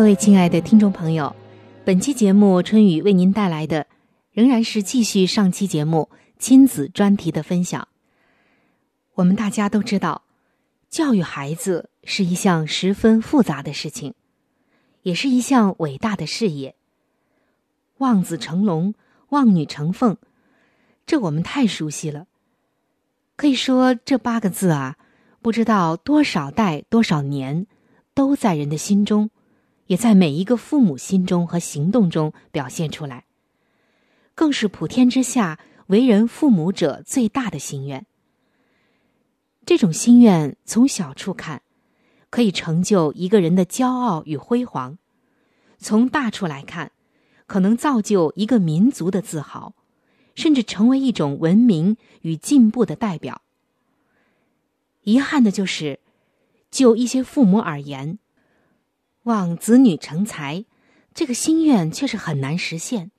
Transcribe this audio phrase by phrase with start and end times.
[0.00, 1.36] 各位亲爱的听众朋友，
[1.84, 3.86] 本期节目春雨为您带来的。
[4.32, 7.86] 仍然是继续上期节目亲子专题的分享。
[9.12, 10.22] 我们大家都知道，
[10.88, 14.14] 教育孩子是一项十分复杂的事情，
[15.02, 16.74] 也是一项伟大的事业。
[17.98, 18.94] 望子成龙，
[19.28, 20.16] 望女成凤，
[21.04, 22.26] 这我们太熟悉了。
[23.36, 24.96] 可以说，这八个字啊，
[25.42, 27.66] 不知道多少代、多少年，
[28.14, 29.28] 都在人的心中，
[29.90, 33.24] 也在每一个父母心中和行动中表现出来。
[34.36, 38.06] 更是普天之下为人父母者最大的心愿。
[39.66, 41.62] 这种心愿从小处看，
[42.30, 44.96] 可以成就一个人的骄傲与辉煌；
[45.76, 46.92] 从大处来看，
[47.48, 49.74] 可能造就一个民族的自豪，
[50.36, 53.42] 甚至成为一种文明与进步的代表。
[55.02, 55.98] 遗憾的就是，
[56.70, 58.20] 就一些父母而言，
[59.24, 60.64] 望子女成才，
[61.12, 63.10] 这个心愿却是很难实现。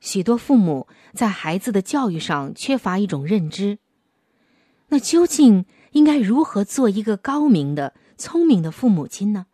[0.00, 3.78] 许多父母在孩子的教育上缺乏一种认知，
[4.88, 9.46] 那究竟应该如何做一个高明的、聪明的父母亲呢？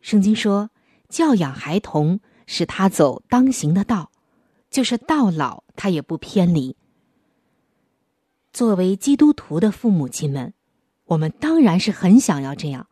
[0.00, 0.70] 圣经说
[1.08, 4.10] ：“教养孩童，使他走当行的道，
[4.70, 6.76] 就是到老他也不偏离。”
[8.52, 10.52] 作为基督徒的父母亲们，
[11.06, 12.86] 我们当然是很想要这样，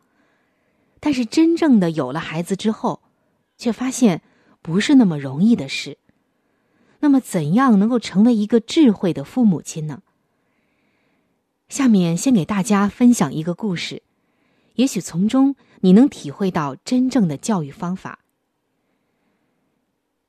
[1.03, 3.01] 但是真正的有了孩子之后，
[3.57, 4.21] 却发现。
[4.63, 5.97] 不是那么容易的事。
[7.01, 10.01] 那么，怎样能够成为一个智慧的父母亲呢？
[11.67, 14.03] 下面先给大家分享一个故事，
[14.75, 18.19] 也许从中你能体会到真正的教育方法。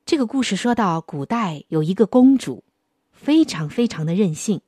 [0.05, 2.65] 这个故事说到，古代有一个公主，
[3.13, 4.59] 非常非常的任性。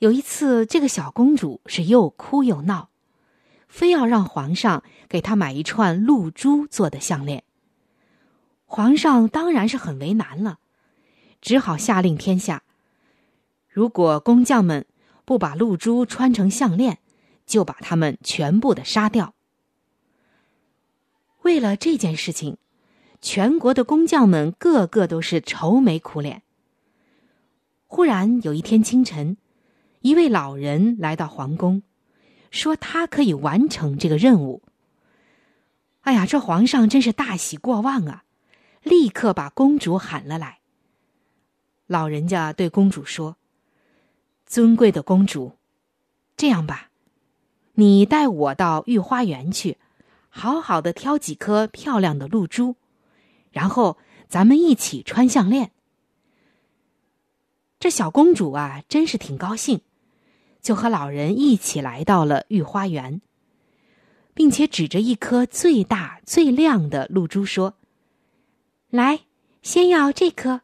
[0.00, 2.88] 有一次，这个小公主是又哭又闹，
[3.74, 7.42] 非要让皇上给他买一串露珠做的项链。
[8.66, 10.60] 皇上当然是很为难了，
[11.40, 12.62] 只好下令天下：
[13.68, 14.86] 如果工匠们
[15.24, 16.98] 不把露珠穿成项链，
[17.46, 19.34] 就把他们全部的杀掉。
[21.42, 22.58] 为了这件事情，
[23.20, 26.42] 全国的工匠们个个都是愁眉苦脸。
[27.88, 29.36] 忽然有一天清晨，
[30.00, 31.82] 一位老人来到皇宫，
[32.54, 34.62] 说他可以完成这个任务。
[36.02, 38.24] 哎呀，这皇上真是大喜过望啊！
[38.82, 40.60] 立刻把公主喊了来。
[41.86, 43.36] 老人家对公主说
[44.46, 45.52] ：“尊贵的公主，
[46.36, 46.90] 这样吧，
[47.74, 49.78] 你带我到御花园去，
[50.28, 52.76] 好好的挑几颗漂亮的露珠，
[53.50, 53.98] 然后
[54.28, 55.72] 咱们一起穿项链。”
[57.80, 59.80] 这小公主啊，真是挺高兴，
[60.64, 63.20] 就和老人一起来到了御花园，
[64.32, 67.76] 并且指着一颗最大最亮的露珠说。
[68.88, 69.26] 来，
[69.60, 70.62] 先要这颗。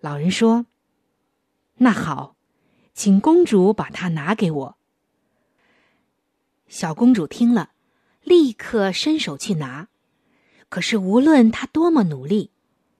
[0.00, 0.66] 老人说
[1.78, 2.36] ：“那好，
[2.92, 4.78] 请公主把它拿给我。”
[6.68, 7.70] 小公主听了，
[8.22, 9.88] 立刻伸手去拿，
[10.68, 12.50] 可是无论她多么努力，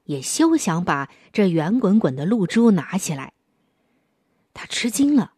[0.04, 3.34] 也休想把这圆滚滚的露珠拿起来。
[4.58, 5.34] 他吃惊了，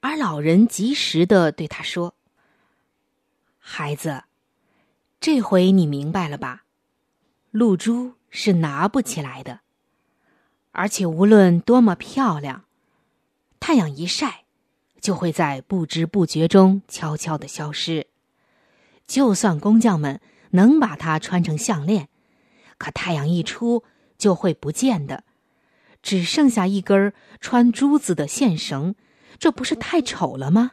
[0.00, 2.14] 而老人及时的对他说
[3.60, 4.24] ：“孩子，
[5.20, 6.64] 这回你明白了吧？”
[7.52, 9.60] 露珠是拿不起来的，
[10.72, 12.64] 而且无论多么漂亮，
[13.60, 14.44] 太阳一晒，
[14.98, 18.06] 就会在不知不觉中悄悄的消失。
[19.06, 20.22] 就算工匠们
[20.52, 22.08] 能把它穿成项链，
[22.78, 23.84] 可太阳一出
[24.16, 25.24] 就会不见的，
[26.04, 28.94] 只剩下一根穿珠子的线绳，
[29.38, 30.72] 这不是太丑了吗？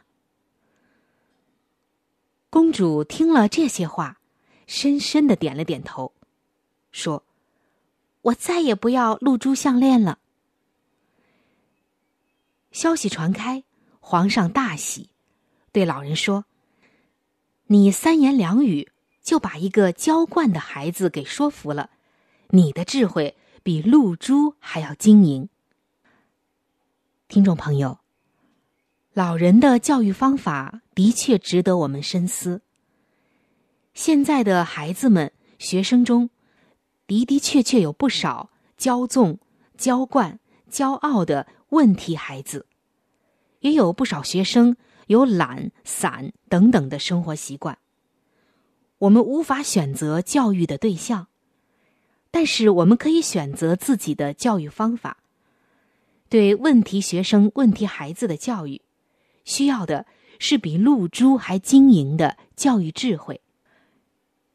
[2.50, 4.20] 公主听了这些话，
[4.66, 6.12] 深深的点了点头，
[6.90, 7.24] 说
[8.20, 10.18] ：“我再也不要露珠项链了。”
[12.70, 13.64] 消息传开，
[14.00, 15.08] 皇上大喜，
[15.72, 16.44] 对老人说
[17.68, 18.92] ：“你三言两语
[19.22, 21.88] 就把一个娇惯的孩子给说服了，
[22.50, 25.48] 你的智慧比露珠还要晶莹。”
[27.28, 27.98] 听众朋友，
[29.14, 32.62] 老人的教育方法的确值得我们深思。
[33.94, 36.30] 现在的孩子们、学生中，
[37.06, 39.38] 的的确确有不少骄纵、
[39.76, 42.66] 娇惯、骄傲的问题孩子，
[43.60, 44.76] 也有不少学生
[45.08, 47.78] 有懒散等等的生活习惯。
[48.98, 51.28] 我们无法选择教育的对象，
[52.32, 55.18] 但是我们可以选择自己的教育方法。
[56.28, 58.80] 对问题学生、问题孩子的教育，
[59.44, 60.06] 需要的
[60.38, 63.42] 是比露珠还晶莹的教育智慧。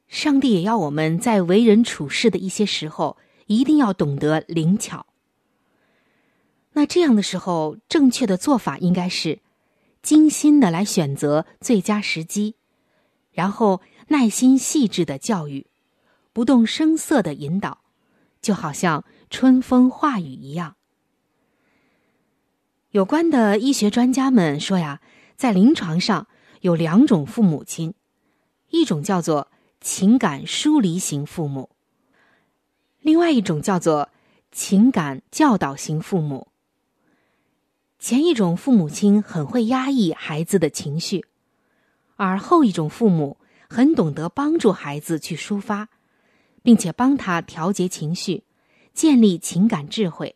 [0.07, 5.05] 上帝也要我们在为人处事的一些时候，一定要懂得灵巧。
[6.73, 9.39] 那这样的时候，正确的做法应该是
[10.01, 12.55] 精心的来选择最佳时机，
[13.31, 15.67] 然后耐心细致的教育，
[16.37, 17.79] 不动声色的引导，
[18.43, 20.75] 就好像春风化雨一样。
[22.91, 25.01] 有关的医学专家们说呀，
[25.35, 26.27] 在临床上
[26.61, 27.95] 有两种父母亲，
[28.69, 29.49] 一种叫做
[29.81, 31.71] 情感疏离型父母，
[33.01, 34.09] 另外一种叫做
[34.51, 36.49] 情感教导型父母。
[37.97, 41.25] 前一种父母亲很会压抑孩子的情绪，
[42.15, 43.37] 而后一种父母
[43.67, 45.89] 很懂得帮助孩子去抒发，
[46.67, 48.43] 并且帮他调节情绪，
[48.93, 50.35] 建立情感智慧。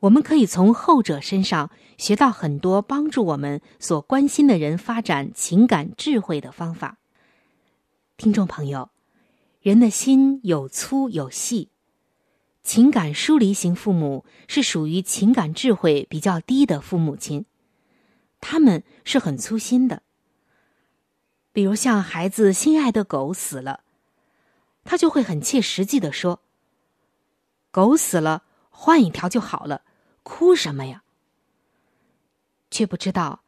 [0.00, 6.98] 我们可以从后者身上学到很多帮助我们所关心的人发展情感智慧的方法。
[8.16, 8.90] 听众朋友，
[9.60, 11.68] 人的心有粗有细，
[12.64, 17.46] 情感疏离型父母是属于情感智慧比较低的父母亲，
[18.40, 20.02] 他们是很粗心的。
[21.52, 23.83] 比如像孩子心爱的狗死了，
[24.84, 26.40] 他就会很切实际的说
[27.72, 29.82] ：“狗死了，换一条就好了。”
[30.22, 31.02] 哭什么呀？
[32.70, 33.42] 却不知道，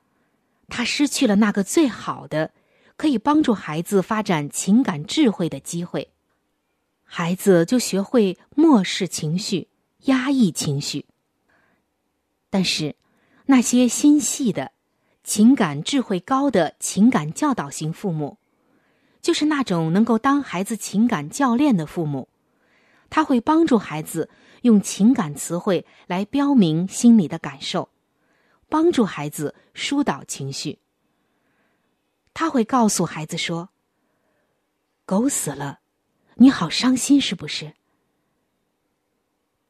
[0.68, 2.52] 他失去了那个最好的，
[2.96, 6.12] 可以帮助孩子发展情感智慧的机会，
[7.02, 9.68] 孩子就学会漠视情绪、
[10.02, 11.06] 压抑情绪。
[12.50, 12.96] 但是，
[13.46, 14.72] 那些心细的、
[15.24, 18.38] 情感智慧高的情感教导型父母，
[19.26, 22.28] 就是那种能够当孩子情感教练的父母，
[23.10, 24.30] 他会帮助孩子。
[24.62, 27.88] 用情感词汇来标明心里的感受，
[28.68, 30.78] 帮助孩子疏导情绪。
[32.34, 33.70] 他会告诉孩子说
[35.04, 35.80] ：“狗死了，
[36.36, 37.74] 你好伤心是不是？”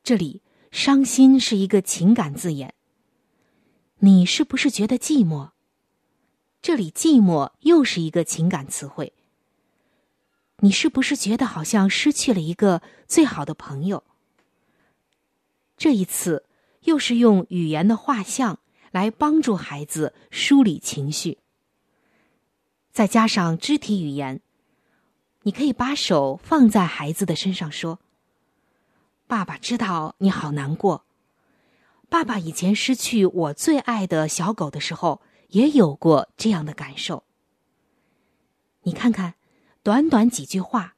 [0.04, 2.74] 这里“伤心”是一个情感字眼。
[4.00, 5.52] 你是不是觉得寂寞？
[6.60, 9.14] 这里“寂寞”又是一个情感词汇。
[10.60, 14.02] 你是不是觉得好像失去了一个最好的朋友？
[15.76, 16.44] 这一次，
[16.84, 18.58] 又是用语言的画像
[18.90, 21.38] 来帮助孩子梳理情绪，
[22.90, 24.40] 再加上肢体语言，
[25.42, 27.98] 你可以把手放在孩子的身上，说
[29.28, 31.04] ：“爸爸知道你好难过。
[32.08, 37.24] 爸爸以前失去我最爱的小狗的时候，也有过这样的感受。
[38.82, 39.34] 你看看，
[39.86, 40.96] 短短几句话，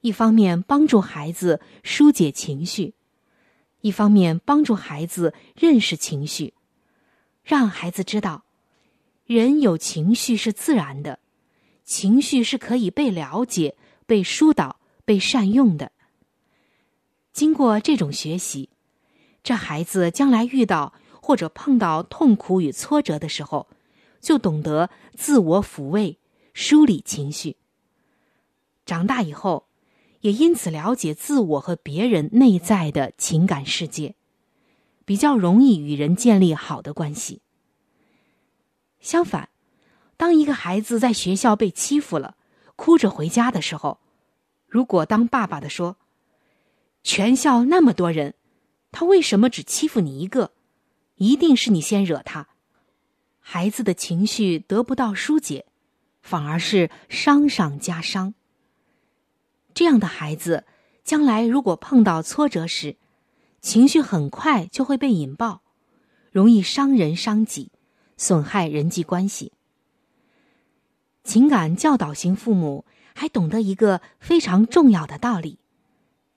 [0.00, 2.94] 一方面帮助孩子疏解情绪。”
[3.82, 6.54] 一方面帮助孩子认识情绪，
[7.44, 8.46] 让孩子知道，
[9.26, 11.18] 人有情绪是自然的，
[11.84, 15.92] 情绪是可以被了解、被疏导、被善用的。
[17.34, 18.70] 经过这种学习，
[19.42, 23.68] 这孩子将来遇到或者碰到痛苦与挫折的时候，
[24.18, 26.18] 就懂得自我抚慰、
[26.54, 27.58] 梳理情绪。
[28.88, 29.68] 长大以后。
[30.20, 34.16] 也因此了解自我和别人内在的情感世界，
[35.04, 37.40] 比较容易与人建立好的关系。
[38.98, 39.48] 相反，
[40.16, 42.36] 当一个孩子在学校被欺负了，
[42.74, 44.00] 哭着回家的时候，
[44.66, 45.98] 如果当爸爸的说
[47.04, 48.34] ：“全校那么多人，
[48.90, 50.50] 他为什么只欺负你一个？
[51.14, 52.48] 一定是你先惹他。”
[53.38, 55.64] 孩子的情绪得不到疏解，
[56.20, 58.34] 反而是伤上加伤。
[59.78, 60.64] 这样的孩子，
[61.04, 62.96] 将来如果碰到挫折时，
[63.60, 65.62] 情绪很快就会被引爆。
[66.32, 67.70] 容易伤人伤己，
[68.16, 69.52] 损害人际关系。
[71.22, 75.60] 情感教导型父母还懂得一个非常重要的道理，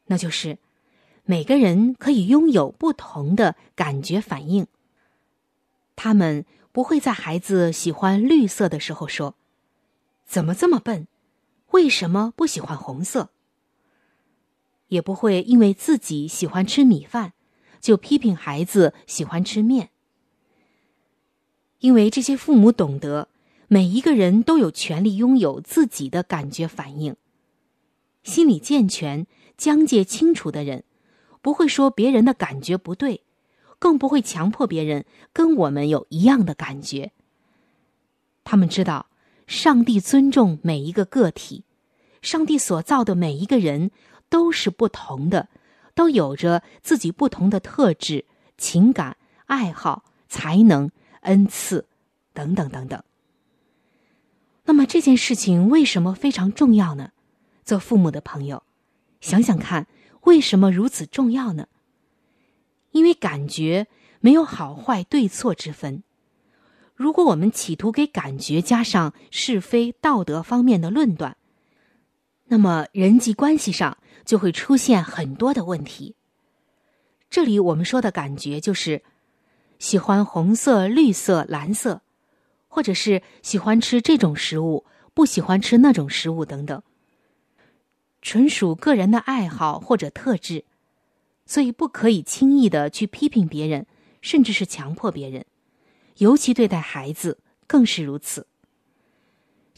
[0.05, 0.60] 那就是
[1.24, 4.67] 每个人可以拥有不同的感觉反应。
[5.95, 9.33] 他们不会在孩子喜欢绿色的时候说
[10.27, 11.07] ：“怎么这么笨？
[11.72, 13.32] 为什么不喜欢红色？”
[14.90, 17.34] 也不会因为自己喜欢吃米饭，
[17.80, 19.90] 就批评孩子喜欢吃面。
[21.80, 23.28] 因为这些父母懂得。
[23.74, 27.16] 每一个人都有权利拥有自己的感觉反应。
[28.22, 29.25] 心理健全、
[29.56, 30.84] 疆界清楚的人，
[31.42, 33.24] 不会说别人的感觉不对，
[33.80, 37.13] 更不会强迫别人跟我们有一样的感觉。
[38.44, 39.08] 他们知道，
[39.51, 41.65] 上帝尊重每一个个体，
[42.22, 43.91] 上帝所造的每一个人
[44.29, 45.50] 都是不同的，
[45.93, 48.24] 都有着自己不同的特质、
[48.58, 49.17] 情感、
[49.48, 50.89] 爱好、才能、
[51.24, 51.86] 恩赐
[52.31, 53.03] 等等等等。
[54.63, 57.12] 那么这件事情为什么非常重要呢？
[57.65, 58.63] 做父母的朋友，
[59.20, 59.86] 想想看，
[60.22, 61.67] 为什么如此重要呢？
[62.91, 63.88] 因为感觉
[64.22, 66.03] 没有好坏对错之分。
[67.01, 71.36] 如果我们企图给感觉加上是非道德方面的论断，
[72.46, 76.15] 那么人际关系上就会出现很多的问题。
[77.29, 79.01] 这里我们说的感觉就是
[79.79, 82.01] 喜欢红色、绿色、蓝色。
[82.74, 86.81] 或者是喜欢吃这种食物，不喜欢吃那种食物等等，
[88.22, 90.63] 纯属个人的爱好或者特质，
[91.46, 93.86] 所以不可以轻易的去批评别人，
[94.22, 95.46] 甚至是强迫别人，
[96.18, 98.48] 尤其对待孩子更是如此。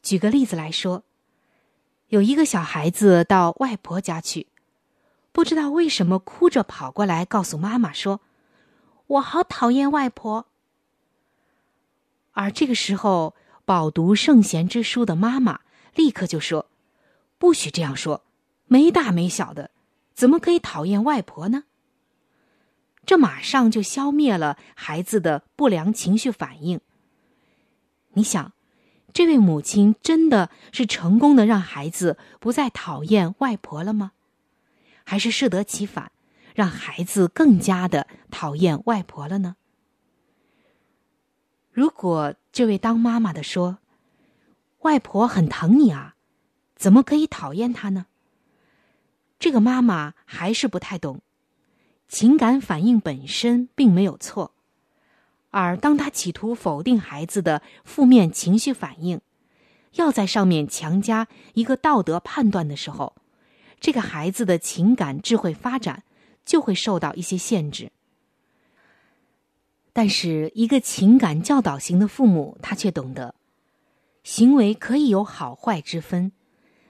[0.02, 1.04] 举个例子来说，
[2.08, 4.48] 有一个小孩子到外婆家去，
[5.32, 8.20] 不知道为什么哭着跑过来告诉妈妈说
[9.08, 10.48] ：“我好讨厌外婆。”
[12.34, 13.36] 而这个时候，
[13.66, 15.62] 饱读圣贤之书的妈妈
[15.96, 16.68] 立刻就说
[17.38, 18.24] ：“不许这样说，
[18.66, 19.72] 没大没小的，
[20.14, 21.64] 怎么可以讨厌外婆呢？”
[23.06, 26.80] 这马上就消灭了孩子的不良情绪反应。
[28.14, 28.54] 你想，
[29.12, 34.12] 这位母亲真的是成功的让孩子不再讨厌外婆了吗？
[35.04, 36.12] 还是适得其反，
[36.56, 39.58] 让孩子更加的讨厌外婆了呢？
[41.72, 43.80] 如果这位当妈妈的说
[44.82, 46.16] ：“外婆很疼你啊，
[46.76, 48.06] 怎么可以讨厌她呢？”
[49.40, 51.22] 这个妈妈还是不太懂，
[52.14, 54.52] 情感反应本身并没有错，
[55.50, 59.20] 而当他企图否定孩子的负面情绪反应，
[59.94, 63.16] 要在上面强加一个道德判断的时候，
[63.80, 66.04] 这个孩子的情感智慧发展
[66.46, 67.92] 就会受到一些限制。
[69.92, 73.34] 但是，一个情感教导型的父母，他却懂得，
[74.24, 76.32] 行为可以有好坏之分，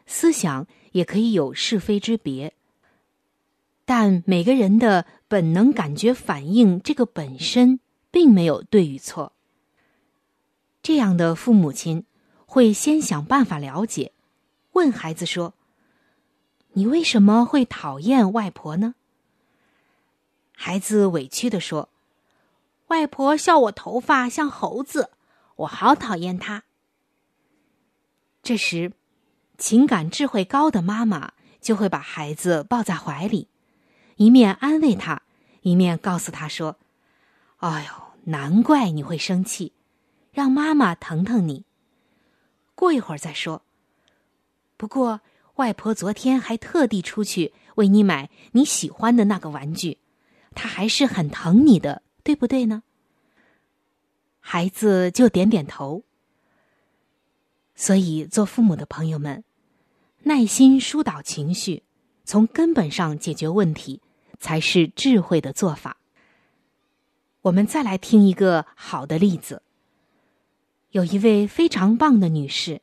[0.05, 2.53] 思想也可以有是非之别。
[3.85, 7.79] 但每个人的本能感觉反应，这个本身
[8.11, 9.33] 并没有对与错。
[10.81, 12.05] 这样的父母亲
[12.45, 14.11] 会先想办法了解，
[14.73, 15.53] 问孩子说
[16.73, 18.95] ：“你为什么会讨厌外婆呢？”
[20.55, 21.89] 孩子委屈的说。
[22.87, 25.09] 外婆笑我头发像猴子，
[25.55, 26.63] 我好讨厌她。
[28.43, 28.91] 这时，
[29.57, 33.47] 情感智慧高的妈妈就会把孩子抱在怀里，
[34.15, 35.23] 一面安慰他，
[35.61, 36.77] 一面告诉他说
[37.57, 39.73] ：“哎呦，难怪你会生气，
[40.31, 41.65] 让妈妈疼疼你。
[42.75, 43.63] 过一会儿再说。
[44.77, 45.21] 不过，
[45.55, 49.99] 外婆昨天还特地出去为你买你喜欢的那个玩具，
[50.53, 52.83] 她还是很疼你的。”对不对呢？
[54.39, 56.03] 孩子就点点头。
[57.75, 59.43] 所以，做父母的朋友们，
[60.19, 61.83] 耐心疏导情绪，
[62.23, 64.01] 从根本上解决问题，
[64.39, 65.97] 才是智慧的做法。
[67.41, 69.61] 我们再来听一个好的例子。
[70.91, 72.81] 有一位非常棒的女士，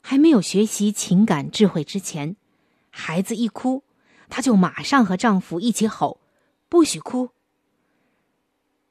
[0.00, 2.36] 还没有学习情感智慧之前，
[2.90, 3.84] 孩子一哭，
[4.28, 6.20] 她就马上和丈夫一起吼
[6.68, 7.30] ：“不许哭！”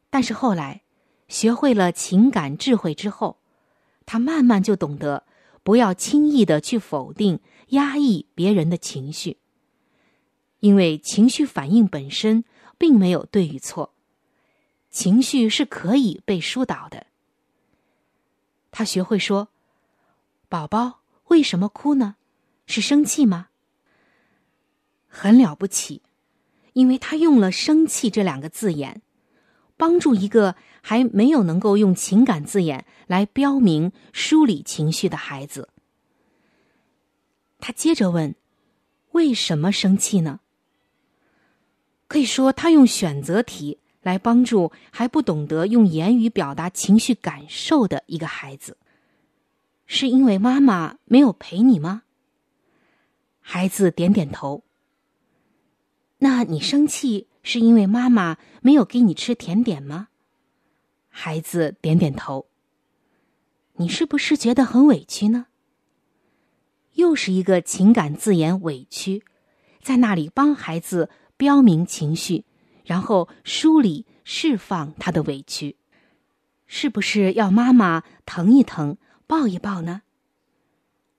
[0.09, 0.81] 但是后来，
[1.27, 3.37] 学会了情感智慧之后，
[4.05, 5.25] 她慢慢就懂得
[5.61, 9.37] 不要轻易的去否定、压抑别人的情绪，
[10.59, 12.43] 因为情绪反应本身
[12.77, 13.93] 并没有对与错，
[14.89, 17.07] 情绪是可以被疏导的。
[18.71, 19.49] 他学会说
[20.49, 22.15] ：“宝宝为什么哭呢？
[22.65, 23.49] 是生气吗？”
[25.07, 26.01] 很了不起，
[26.73, 29.01] 因为他用了“生气”这两个字眼。
[29.79, 35.69] 帮助一个还没有能够用情感字眼来标明梳理情绪的孩子。
[37.59, 38.35] 他接着问
[39.13, 40.39] ：“为什么生气呢？”
[42.07, 48.77] 可以说，他用选择题来帮助还不懂得用言语表达情绪感受的一个孩子。
[49.85, 52.03] 是因为妈妈没有陪你吗？
[53.39, 54.63] 孩子点点头。
[56.19, 60.09] 那你生气是因为妈妈没有给你吃甜点吗？
[61.09, 62.47] 孩子点点头。
[63.79, 65.47] 你是不是觉得很委屈呢？
[66.93, 69.23] 又是一个情感字眼“委屈”，
[69.83, 72.43] 在那里帮孩子标明情绪，
[72.83, 75.77] 然后梳理、释放他的委屈，
[76.65, 78.97] 是不是要妈妈疼一疼？
[79.27, 80.01] 抱一抱呢？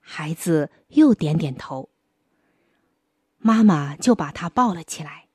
[0.00, 1.88] 孩子又点点头。
[3.38, 5.26] 妈妈就把他抱了起来。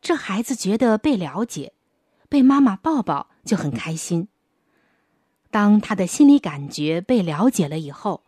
[0.00, 1.72] 这孩子觉得被了解，
[2.28, 4.28] 被妈妈抱抱就很开心。
[5.50, 8.24] 当他的心理感觉被了解了以后，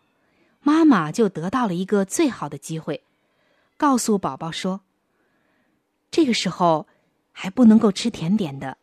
[0.60, 3.02] 妈妈就得到了一个最好的机会，
[3.76, 4.82] 告诉宝宝说
[6.14, 6.86] ：“这个时候
[7.32, 8.78] 还不能够吃甜点的，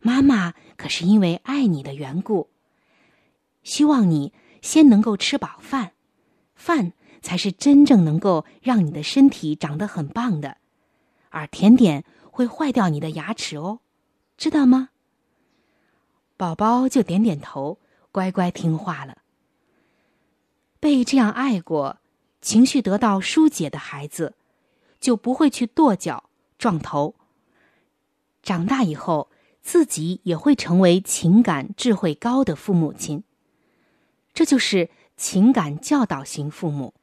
[0.00, 2.50] 妈妈可是因为爱你的缘故。”
[3.62, 5.92] 希望你先能够吃饱饭，
[6.56, 10.56] 饭才是真正能够让你的身体长得很棒的，
[11.28, 13.78] 而甜点会坏掉你的牙齿哦，
[14.36, 14.88] 知道吗？
[16.36, 17.78] 宝宝就点点头，
[18.10, 19.18] 乖乖听话了。
[20.80, 21.98] 被这样爱过，
[22.40, 24.34] 情绪得到疏解的孩子，
[24.98, 26.27] 就不会去跺脚
[26.58, 27.14] 撞头。
[28.42, 29.30] 长大以后，
[29.62, 33.22] 自己也会成为情感智慧高的父母亲。
[34.32, 36.94] 这就是情感教导型父母，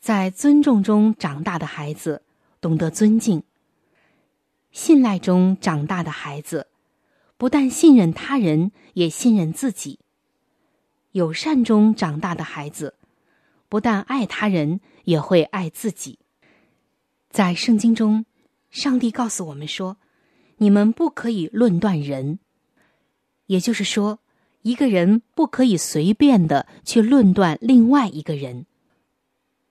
[0.00, 2.22] 在尊重中长大的孩子
[2.60, 3.42] 懂得尊敬；
[4.72, 6.66] 信赖中长大的孩子，
[7.36, 10.00] 不但信任他人，也信任自己；
[11.12, 12.96] 友善中长大的孩子，
[13.68, 16.18] 不但爱他人，也会爱自己。
[17.38, 18.26] 在圣经中，
[18.68, 19.96] 上帝告诉我们说
[20.58, 22.40] ：“你们不可以论断人。”
[23.46, 24.18] 也就是说。
[24.62, 28.66] 一个人不可以随便的去论断另外一个人，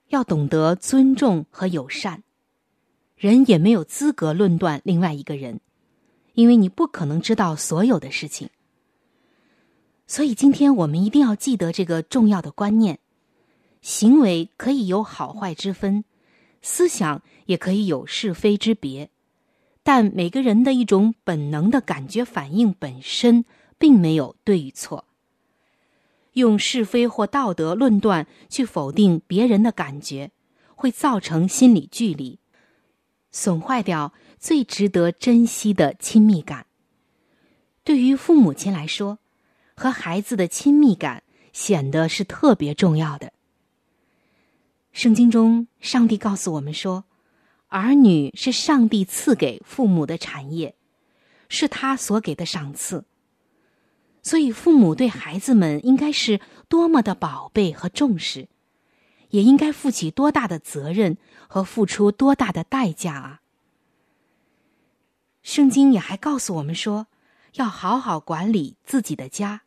[0.07, 2.23] 要懂得尊重和友善。
[3.17, 5.59] 人也没有资格论断另外一个人，
[6.35, 8.49] 因为你不可能知道所有的事情。
[10.07, 12.99] 所以，今天我们一定要记得这个重要的观念：
[13.81, 16.05] 行为可以有好坏之分，
[16.61, 19.09] 思想也可以有是非之别，
[19.83, 23.45] 但每个人的一种本能的感觉反应本身。
[23.79, 25.05] 并没有对与错。
[26.33, 30.31] 用是非或道德论断去否定别人的感觉，
[30.75, 32.39] 会造成心理距离，
[33.31, 36.65] 损坏掉最值得珍惜的亲密感。
[37.83, 39.19] 对于父母亲来说，
[39.75, 41.21] 和孩子的亲密感
[41.53, 43.33] 显得是特别重要的。
[44.97, 47.03] 圣经中，上帝告诉我们说，
[47.67, 50.73] 儿女是上帝赐给父母的产业，
[51.49, 53.05] 是他所给的赏赐。
[54.23, 58.47] 所以，父母对孩子们应该是多么的宝贝和重视，
[59.29, 63.41] 也应该负起多大的责任和付出多大的代价啊！
[65.43, 67.05] 圣经也还告诉我们说，
[67.53, 69.61] 要好好管理自己的家，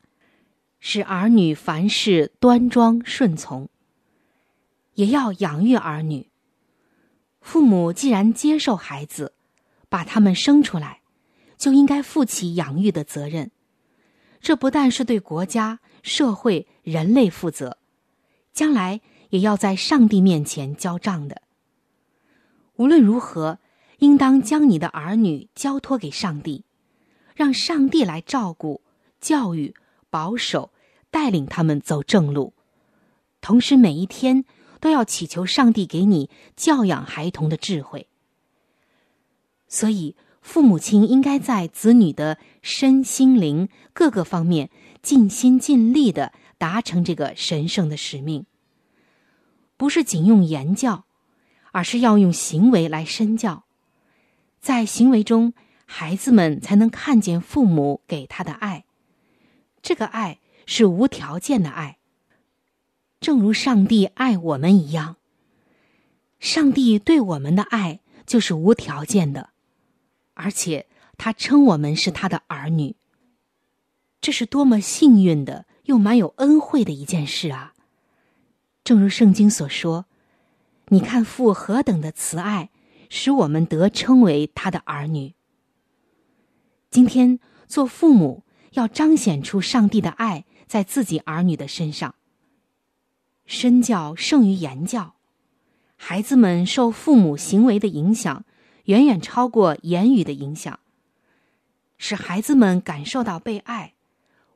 [0.80, 3.68] 使儿女凡事端庄顺从，
[5.00, 6.28] 也要养育儿女。
[7.40, 9.32] 父母既然接受孩子，
[9.88, 11.00] 把他们生出来，
[11.56, 13.50] 就应该负起养育的责任。
[14.42, 17.78] 这不但是对国家、社会、人类负责，
[18.52, 21.40] 将来也要在上帝面前交账的。
[22.76, 23.58] 无论如何，
[24.00, 26.64] 应当将你的儿女交托给上帝，
[27.34, 28.82] 让上帝来照顾、
[29.18, 29.74] 教育、
[30.10, 30.72] 保守、
[31.10, 32.52] 带领他们走正路。
[33.40, 34.44] 同时，每一天
[34.80, 38.08] 都要祈求上帝给你教养孩童的智慧。
[39.68, 40.16] 所以。
[40.42, 44.70] 父母亲应该在子女的身心灵各个方面
[45.02, 48.46] 尽心尽力的达成这个神圣的使命，
[49.76, 51.04] 不是仅用言教，
[51.72, 53.64] 而是要用行为来身教。
[54.60, 55.52] 在行为中，
[55.84, 58.86] 孩子们才能看见父母给他的爱，
[59.82, 61.98] 这个爱是无条件的爱，
[63.20, 65.16] 正如上帝爱我们一样。
[66.38, 69.50] 上帝对我们的爱就是无条件的。
[70.34, 70.86] 而且
[71.18, 72.96] 他称我们是他的儿女，
[74.22, 77.74] 这是多么幸运的又蛮有恩惠的一件事啊！
[78.82, 80.06] 正如圣经所说
[80.88, 82.70] ：“你看父何等的慈爱，
[83.10, 85.34] 使我们得称为他的儿女。”
[86.88, 92.14] 今天做父母要彰显出上帝的爱在自己儿女的身上。
[93.50, 95.16] 身教胜于言教，
[95.96, 98.44] 孩子们受父母行为的影响，
[98.84, 100.78] 远远超过言语的影响。
[101.98, 103.94] 使孩子们感受到被爱，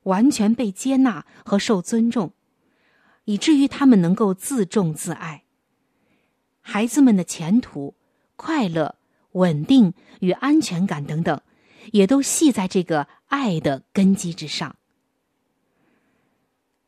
[0.05, 2.35] 完全被接纳和受尊重，
[3.25, 5.43] 以至于他们能够自重自爱。
[6.61, 7.97] 孩子们的前途、
[8.37, 8.95] 快乐、
[9.33, 11.41] 稳定与安全感等等，
[11.91, 14.77] 也都系在这个爱的根基之上。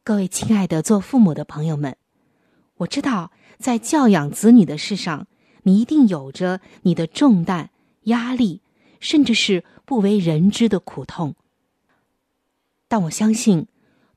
[0.07, 1.97] 各位亲爱的做父母的朋友们，
[2.77, 5.27] 我知道在教养子女的事上，
[5.64, 7.71] 你一定有着你的重担、
[8.05, 8.62] 压力，
[9.01, 9.64] 甚至是。
[9.85, 11.35] 不为人知的苦痛，
[12.87, 13.66] 但我相信，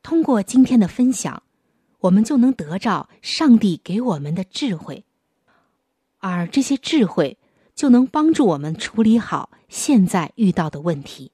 [0.04, 1.42] 通过今天的分享，
[2.02, 5.06] 我们就能得着上帝给我们的智慧，
[6.20, 7.40] 而这些智慧
[7.74, 11.32] 就能帮助我们处理好现在遇到的问题。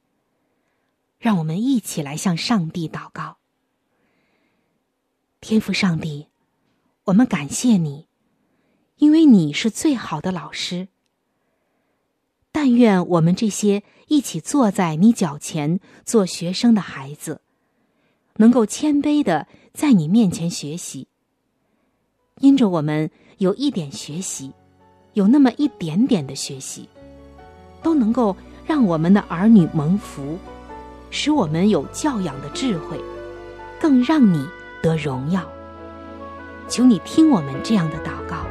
[1.18, 3.38] 让我们一起来向上帝祷告，
[5.42, 6.28] 天父上帝，
[7.06, 8.08] 我们感谢你，
[8.98, 10.88] 因为你是最好的老师。
[12.52, 17.42] 但愿我们这些一起坐在你脚前做学生的孩子，
[18.38, 21.08] 能够谦卑的在你面前学习。
[22.40, 24.52] 因着我们有一点学习，
[25.14, 26.90] 有那么一点点的学习，
[27.84, 30.38] 都能够让我们的儿女蒙福，
[31.12, 33.00] 使我们有教养的智慧，
[33.80, 34.46] 更让你
[34.86, 35.42] 得荣耀。
[36.68, 38.46] 求你听我们这样的祷告，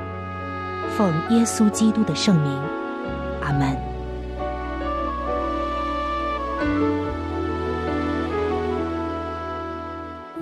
[0.96, 2.52] 奉耶稣基督的圣名，
[3.40, 3.76] 阿门。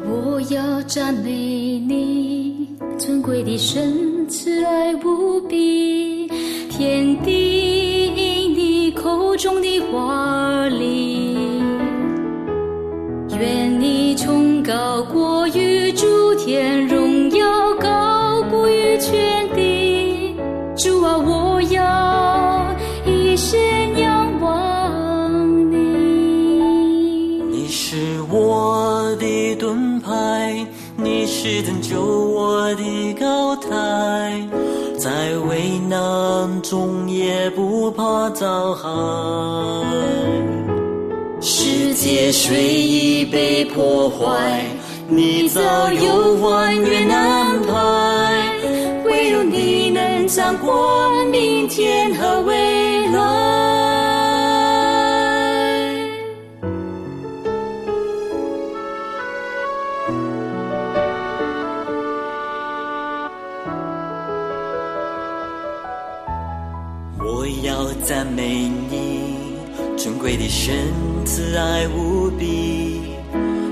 [0.03, 6.27] 我要赞美你，尊贵的神，慈爱无比，
[6.71, 10.32] 天地因你口中的话
[31.93, 33.69] 救我的高台，
[34.97, 35.11] 在
[35.47, 38.89] 危难中也不怕遭害。
[41.39, 44.65] 世界虽已被破坏，
[45.07, 45.61] 你早
[45.93, 47.71] 有万缘安排，
[70.65, 70.77] 神，
[71.25, 73.01] 慈爱无比，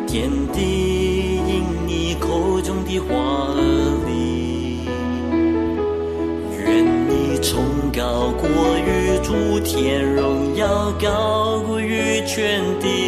[0.09, 3.15] 天地因你口中的话
[3.55, 3.63] 而
[4.09, 4.81] 立。
[6.59, 7.63] 愿你崇
[7.97, 13.00] 高过于诸天，荣耀高过于全地。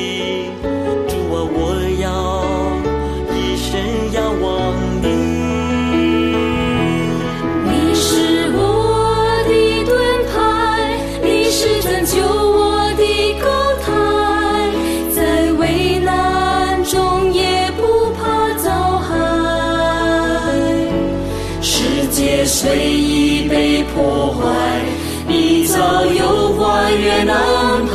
[22.53, 24.85] 世界虽已被破坏，
[25.27, 27.95] 你早有万元安排，